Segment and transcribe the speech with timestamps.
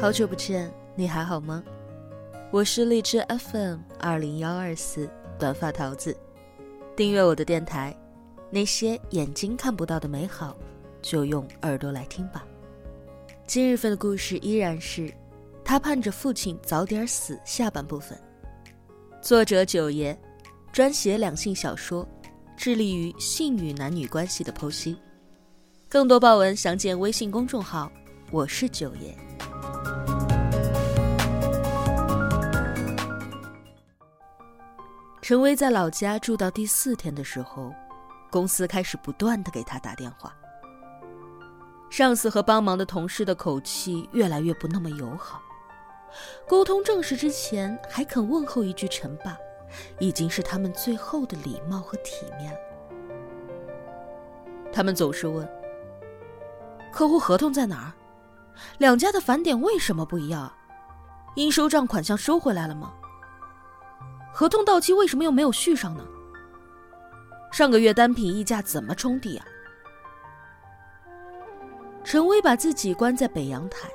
[0.00, 1.62] 好久不见，你还好吗？
[2.50, 5.06] 我是荔枝 FM 二零幺二四
[5.38, 6.16] 短发桃子，
[6.96, 7.94] 订阅我的电台。
[8.48, 10.56] 那些眼睛看不到的美好，
[11.02, 12.46] 就用耳朵来听吧。
[13.46, 15.12] 今日份的故事依然是
[15.62, 18.18] 他盼着父亲早点死下半部分。
[19.20, 20.18] 作者九爷，
[20.72, 22.08] 专写两性小说，
[22.56, 24.96] 致力于性与男女关系的剖析。
[25.90, 27.92] 更多爆文详见微信公众号。
[28.30, 29.14] 我是九爷。
[35.30, 37.72] 陈威在老家住到第四天的时候。
[38.30, 40.34] 公司开始不断的给他打电话，
[41.88, 45.40] 上司和帮忙的同事的口气越来越不那么友好。
[46.48, 49.38] 沟通正事之前还肯问候一句“陈爸”，
[50.00, 52.58] 已经是他们最后的礼貌和体面了。
[54.72, 55.48] 他们总是问
[56.92, 57.92] ：“客户合同在哪儿？
[58.78, 60.52] 两家的返点为什么不一样？
[61.36, 62.92] 应收账款项收回来了吗？
[64.32, 66.04] 合同到期为什么又没有续上呢？”
[67.52, 69.44] 上个月单品溢价怎么冲抵啊？
[72.04, 73.88] 陈威把自己关在北阳台，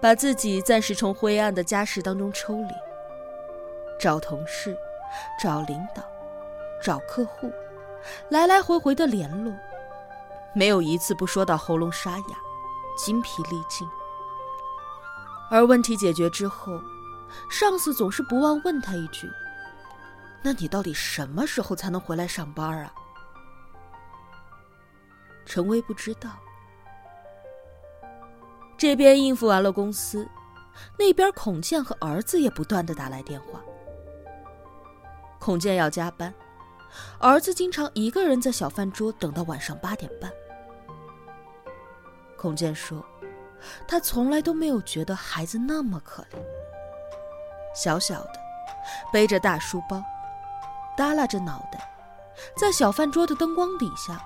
[0.00, 2.74] 把自己暂时从灰暗的家事当中抽离，
[4.00, 4.76] 找同事，
[5.40, 6.02] 找领导，
[6.82, 7.52] 找客户，
[8.30, 9.52] 来来回回的联络，
[10.54, 12.36] 没有一次不说到喉咙沙哑，
[12.98, 13.86] 筋疲力尽。
[15.50, 16.72] 而问题解决之后，
[17.50, 19.30] 上司总是不忘问他一句。
[20.42, 22.92] 那你到底什么时候才能回来上班啊？
[25.44, 26.30] 陈威不知道。
[28.78, 30.28] 这边应付完了公司，
[30.98, 33.60] 那边孔健和儿子也不断的打来电话。
[35.38, 36.32] 孔健要加班，
[37.18, 40.30] 儿子经常一个人在小饭桌等到晚上八点半。
[42.36, 43.04] 孔健说，
[43.88, 46.36] 他从来都没有觉得孩子那么可怜，
[47.76, 48.40] 小小的，
[49.12, 50.02] 背着大书包。
[50.96, 51.78] 耷拉着脑袋，
[52.56, 54.18] 在小饭桌的灯光底下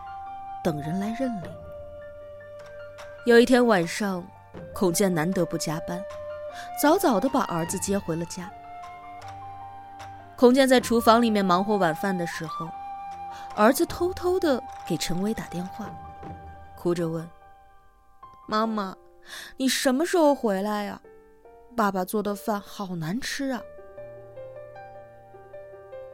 [0.62, 1.50] 等人来认领。
[3.26, 4.24] 有一天晚上，
[4.72, 6.00] 孔健难得不加班，
[6.80, 8.48] 早早的把儿子接回了家。
[10.36, 12.68] 孔健在厨房里面忙活晚饭的时候，
[13.56, 15.86] 儿子偷偷的给陈伟打电话，
[16.76, 17.28] 哭着问
[18.46, 18.96] ：“妈妈，
[19.56, 21.00] 你什么时候回来呀？
[21.80, 23.62] 爸爸做的饭好难吃啊！”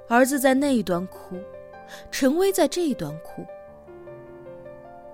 [0.09, 1.43] 儿子在那一端哭，
[2.09, 3.45] 陈威在这一端哭。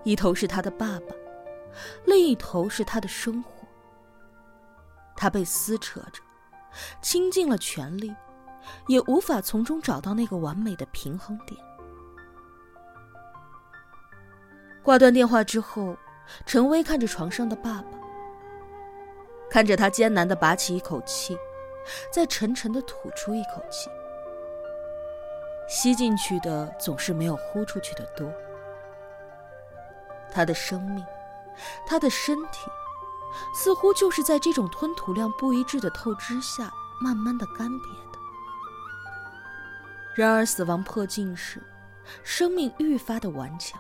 [0.04, 1.14] 一头是他的爸爸，
[2.04, 3.66] 另一头是他的生活。
[5.16, 6.20] 他被撕扯着，
[7.00, 8.14] 倾尽了全力，
[8.88, 11.58] 也无法从中找到那个完美的平衡点。
[14.82, 15.96] 挂断电话之后，
[16.44, 18.01] 陈威看着床上的爸爸，
[19.52, 21.36] 看着他艰难的拔起一口气，
[22.10, 23.90] 再沉沉的吐出一口气。
[25.68, 28.32] 吸进去的总是没有呼出去的多。
[30.32, 31.04] 他的生命，
[31.86, 32.70] 他的身体，
[33.54, 38.18] 似乎就是在这种吞吐量不一致的透支下，慢慢的干瘪的。
[40.14, 41.62] 然而，死亡迫近时，
[42.22, 43.78] 生命愈发的顽强，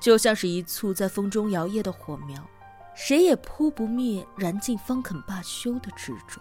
[0.00, 2.44] 就像是一簇在风中摇曳的火苗，
[3.02, 6.38] 谁也扑不灭，燃尽方肯罢休的执着。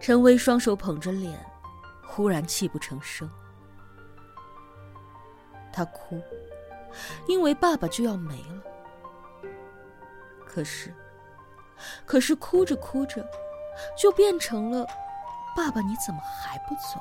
[0.00, 1.38] 陈威双手捧着脸，
[2.04, 3.30] 忽然泣不成声。
[5.72, 6.20] 他哭，
[7.28, 8.62] 因为爸爸就要没了。
[10.44, 10.92] 可是，
[12.04, 13.24] 可是哭着哭着，
[13.96, 14.84] 就变成了
[15.56, 17.00] “爸爸，你怎么还不走？”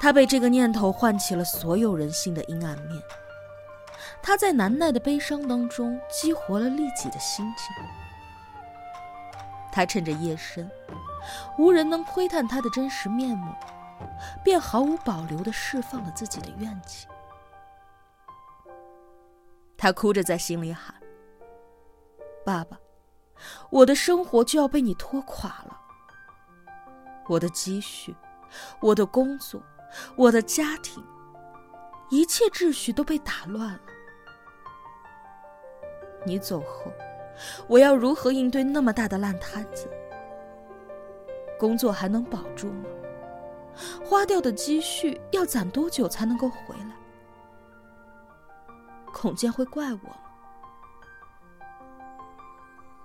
[0.00, 3.02] 他被这个念头唤起了所有人性的阴暗面。
[4.22, 7.74] 他在难耐的悲伤当中激活了利己的心情。
[9.70, 10.68] 他趁着夜深，
[11.58, 13.54] 无人能窥探他的真实面目，
[14.42, 17.06] 便毫无保留的释放了自己的怨气。
[19.76, 20.94] 他哭着在心里喊
[22.44, 22.78] ：“爸爸，
[23.70, 25.80] 我的生活就要被你拖垮了，
[27.28, 28.14] 我的积蓄，
[28.80, 29.62] 我的工作，
[30.16, 31.02] 我的家庭，
[32.10, 33.80] 一切秩序都被打乱了。
[36.24, 36.92] 你走后。”
[37.66, 39.88] 我要如何应对那么大的烂摊子？
[41.58, 42.84] 工作还能保住吗？
[44.04, 46.94] 花掉的积蓄要攒多久才能够回来？
[49.14, 50.00] 孔健会怪我？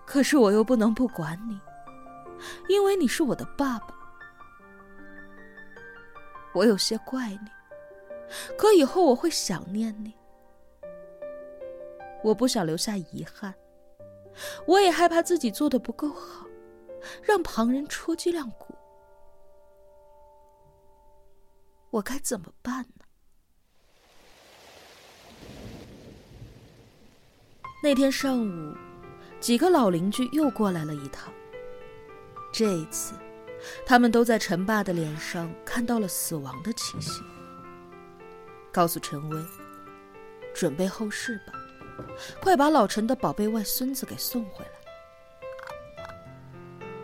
[0.05, 1.57] 可是我又不能不管你，
[2.67, 3.94] 因为你是我的爸爸。
[6.55, 7.51] 我有些怪你，
[8.57, 10.13] 可以后我会想念你。
[12.23, 13.53] 我不想留下遗憾，
[14.65, 16.47] 我也害怕自己做的不够好，
[17.21, 18.73] 让旁人戳脊梁骨。
[21.91, 23.05] 我该怎么办呢？
[27.83, 28.75] 那天上午，
[29.39, 31.31] 几个老邻居又过来了一趟。
[32.51, 33.13] 这一次，
[33.85, 37.21] 他们都在陈爸的脸上看到了死亡的气息，
[38.71, 39.45] 告诉陈威
[40.53, 41.53] ：“准备后事吧。”
[42.41, 44.71] 快把老陈的宝贝外孙子给送回来！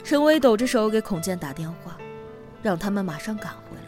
[0.03, 1.97] 陈威抖着手给孔健打电话，
[2.61, 3.83] 让他们马上赶回来。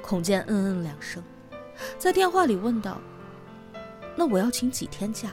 [0.00, 1.22] 孔健嗯嗯两声，
[1.98, 2.98] 在电话里问道
[4.16, 5.28] ：“那我要请几天假？”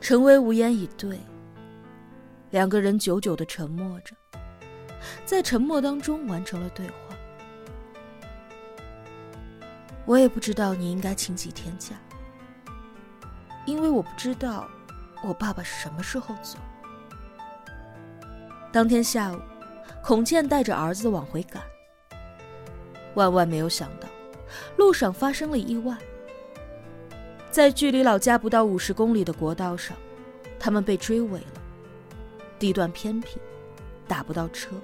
[0.00, 1.18] 陈威无言以对。
[2.52, 4.14] 两个人久久的沉默着，
[5.24, 6.94] 在沉默当中完成了对话。
[10.04, 11.96] 我也不知道你应该请几天假，
[13.64, 14.68] 因为我不知道
[15.24, 16.58] 我爸爸什么时候走。
[18.70, 19.40] 当天下午，
[20.04, 21.62] 孔健带着儿子往回赶，
[23.14, 24.06] 万万没有想到，
[24.76, 25.96] 路上发生了意外。
[27.50, 29.96] 在距离老家不到五十公里的国道上，
[30.58, 31.61] 他们被追尾了，
[32.62, 33.40] 地段偏僻，
[34.06, 34.76] 打不到车。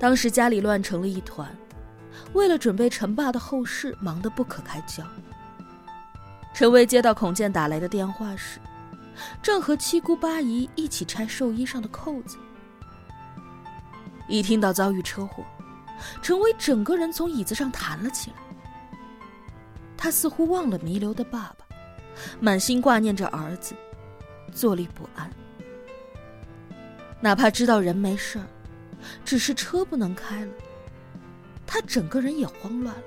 [0.00, 1.48] 当时家里乱成了一团。
[2.32, 5.04] 为了准备陈爸的后事，忙得不可开交。
[6.52, 8.58] 陈威接到孔健打来的电话时，
[9.40, 12.36] 正和七姑八姨一起拆寿衣上的扣子。
[14.26, 15.44] 一听到遭遇车祸，
[16.20, 18.36] 陈威整个人从椅子上弹了起来。
[19.96, 21.64] 他似乎忘了弥留的爸爸，
[22.40, 23.72] 满心挂念着儿子，
[24.52, 25.30] 坐立不安。
[27.20, 28.46] 哪怕知道人没事儿，
[29.24, 30.52] 只是车不能开了。
[31.66, 33.02] 他整个人也慌乱了。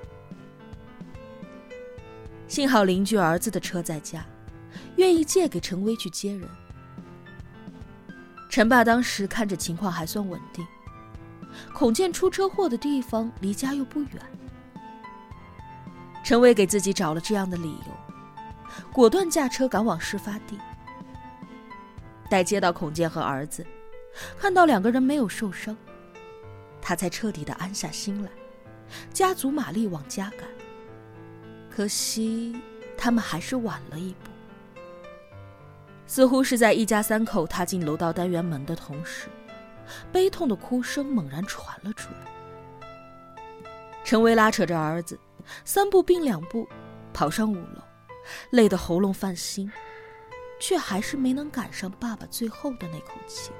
[2.48, 4.24] 幸好邻居儿子的车在家，
[4.96, 6.48] 愿意借给陈威去接人。
[8.48, 10.66] 陈爸当时看着情况还算稳定，
[11.72, 14.10] 孔健出车祸的地方离家又不远。
[16.24, 18.14] 陈威给自己找了这样的理由，
[18.92, 20.58] 果断驾车赶往事发地。
[22.28, 23.64] 待接到孔健和儿子，
[24.38, 25.76] 看到两个人没有受伤，
[26.80, 28.30] 他才彻底的安下心来。
[29.12, 30.48] 加足马力往家赶，
[31.70, 32.60] 可惜
[32.96, 34.30] 他们还是晚了一步。
[36.06, 39.28] 似乎是在一家三口踏进楼道单元门的同时，
[40.10, 42.82] 悲痛的哭声猛然传了出来。
[44.02, 45.16] 陈威拉扯着儿子，
[45.64, 46.66] 三步并两步
[47.12, 47.80] 跑上五楼，
[48.50, 49.70] 累得喉咙泛腥，
[50.58, 53.52] 却还是没能赶上爸爸最后的那口气。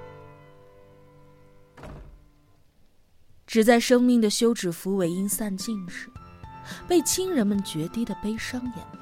[3.51, 6.09] 只在生命的休止符尾音散尽时，
[6.87, 9.01] 被亲人们决堤的悲伤掩埋。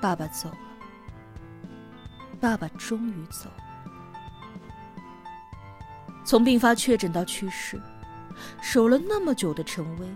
[0.00, 0.56] 爸爸走了，
[2.40, 3.64] 爸爸终于走了。
[6.24, 7.78] 从病发确诊到去世，
[8.62, 10.08] 守了那么久的陈威，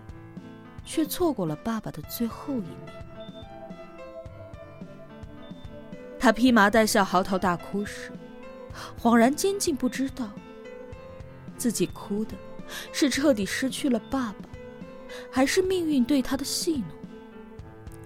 [0.83, 3.05] 却错过了爸爸的最后一面。
[6.19, 8.11] 他披麻戴孝、嚎啕大哭时，
[8.99, 10.27] 恍然间竟不知道。
[11.61, 12.35] 自己哭的，
[12.91, 14.49] 是彻底失去了爸爸，
[15.31, 16.87] 还是命运对他的戏弄，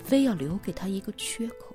[0.02, 1.73] 非要留给他一个缺口？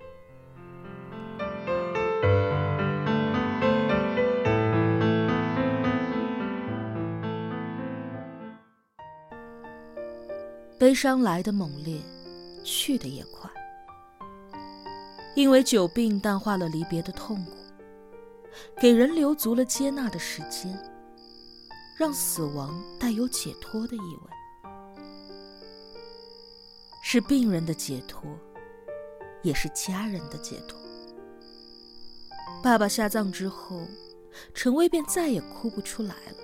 [10.77, 12.01] 悲伤来的猛烈，
[12.62, 13.50] 去的也快，
[15.34, 17.51] 因为久病淡化了离别的痛苦，
[18.82, 20.77] 给人留足了接纳的时间。
[22.00, 24.32] 让死亡带有解脱的意味，
[27.03, 28.24] 是病人的解脱，
[29.44, 30.79] 也是家人的解脱。
[32.63, 33.86] 爸爸下葬之后，
[34.53, 36.38] 陈威便再也哭不出来了，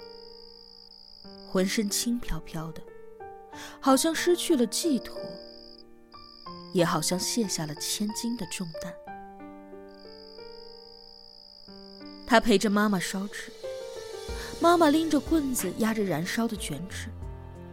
[1.50, 2.84] 浑身轻飘飘的，
[3.80, 5.18] 好像失去了寄托，
[6.74, 8.94] 也好像卸下了千斤的重担。
[12.28, 13.54] 他陪着妈妈烧纸。
[14.62, 17.10] 妈妈拎着棍子压着燃烧的卷纸，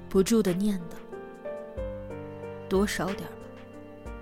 [0.09, 0.95] 不住的念叨
[2.69, 4.12] ：“多烧点吧，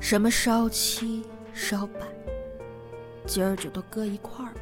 [0.00, 1.24] 什么烧七、
[1.54, 2.00] 烧百，
[3.26, 4.60] 今儿就都搁一块儿吧，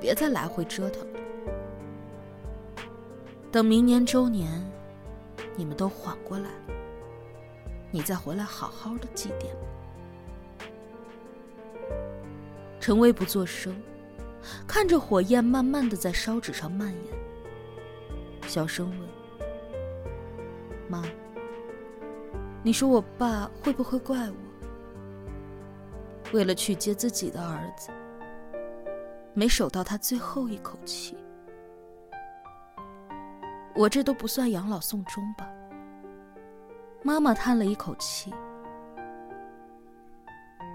[0.00, 1.18] 别再来回折腾了。
[3.52, 4.50] 等明年周年，
[5.56, 6.74] 你们都缓过来了，
[7.90, 9.46] 你再回来好好的祭奠。”
[12.80, 13.74] 陈威不作声。
[14.66, 17.14] 看着火焰慢慢的在烧纸上蔓延，
[18.46, 18.98] 小声问
[20.88, 21.02] ：“妈，
[22.62, 24.36] 你说我爸会不会怪我？
[26.32, 27.90] 为了去接自己的儿子，
[29.32, 31.16] 没守到他最后一口气。
[33.74, 35.48] 我这都不算养老送终吧？
[37.02, 38.34] 妈妈叹了一口气。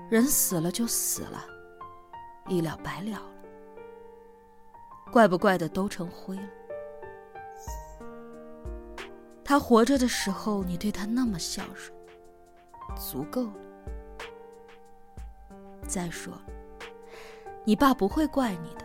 [0.10, 1.44] 人死了就死了，
[2.48, 3.22] 一了百了。
[5.14, 6.50] 怪不怪的都成灰了。
[9.46, 11.96] 他活着的时候，你对他那么孝顺，
[12.98, 13.54] 足够了。
[15.88, 16.34] 再说，
[17.64, 18.84] 你爸不会怪你的。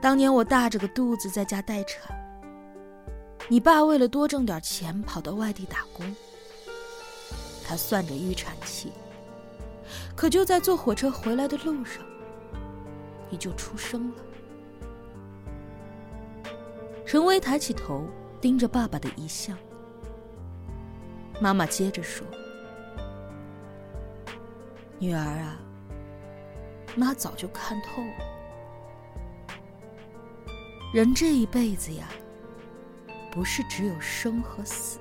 [0.00, 2.16] 当年我大着个肚子在家待产，
[3.48, 6.14] 你爸为了多挣点钱跑到外地打工。
[7.66, 8.92] 他算着预产期，
[10.14, 12.04] 可就在坐火车回来的路上，
[13.30, 14.16] 你就出生了。
[17.06, 18.06] 陈薇抬起头，
[18.40, 19.56] 盯着爸爸的遗像。
[21.40, 22.26] 妈妈接着说
[25.00, 25.58] ：“女儿啊，
[26.94, 29.54] 妈早就看透了，
[30.92, 32.08] 人这一辈子呀，
[33.32, 34.98] 不是只有生和死。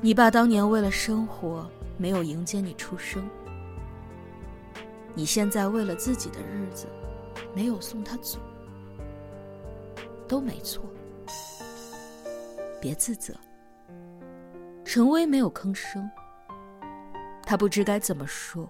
[0.00, 3.22] 你爸当年为了生活，没有迎接你出生；
[5.14, 6.86] 你现在为了自己的日子，
[7.54, 8.38] 没有送他走。”
[10.26, 10.82] 都没错，
[12.80, 13.34] 别自责。
[14.82, 16.10] 陈薇没有吭声，
[17.42, 18.66] 他不知该怎么说。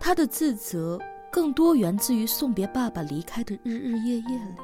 [0.00, 4.54] 他的自责更多源自于送别爸爸离开的日日夜夜里，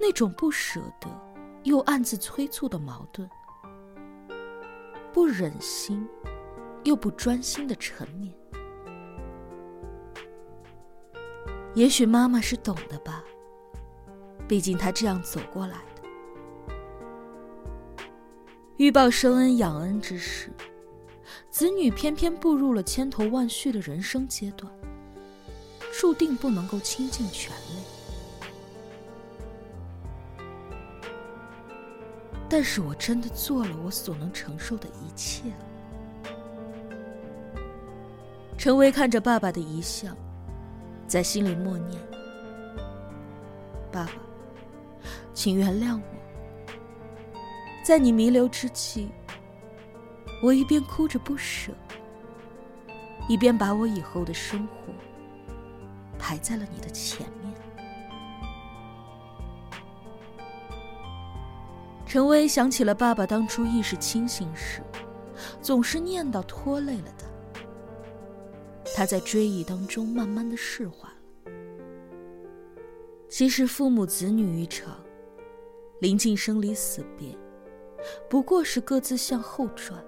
[0.00, 1.08] 那种不舍得
[1.62, 3.30] 又暗自催促的矛盾，
[5.12, 6.04] 不忍心
[6.82, 8.32] 又不专心的沉湎。
[11.74, 13.24] 也许妈妈是懂的吧。
[14.48, 16.74] 毕竟他这样走过来的，
[18.76, 20.50] 欲报生恩养恩之时，
[21.48, 24.70] 子女偏偏步入了千头万绪的人生阶段，
[25.98, 27.82] 注定不能够倾尽全力。
[32.48, 35.44] 但是我真的做了我所能承受的一切。
[38.58, 40.14] 陈薇看着爸爸的遗像，
[41.12, 42.00] 在心里默念
[43.92, 44.12] ：“爸爸。”
[45.34, 46.72] 请原谅我，
[47.84, 49.10] 在你弥留之际，
[50.42, 51.70] 我一边哭着不舍，
[53.28, 54.90] 一边把我以后的生活
[56.18, 57.52] 排在了你的前面。
[62.06, 64.82] 陈薇想起了爸爸当初意识清醒时，
[65.60, 67.21] 总是念叨拖累了他，
[68.94, 71.52] 他在追忆当中慢慢的释怀了。
[73.28, 74.98] 其实父母子女一场。
[76.00, 77.28] 临近生离死别，
[78.28, 80.04] 不过是各自向后转，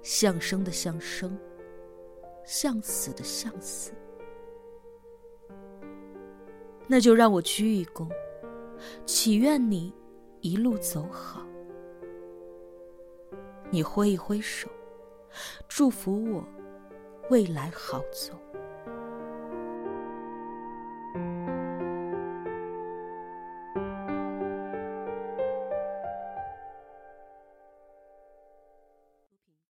[0.00, 1.38] 向生的向生，
[2.42, 3.92] 向死的向死。
[6.86, 8.08] 那就让我鞠一躬，
[9.04, 9.92] 祈愿你
[10.40, 11.46] 一路走好。
[13.70, 14.70] 你挥一挥手，
[15.68, 16.42] 祝福我
[17.30, 18.32] 未来好走。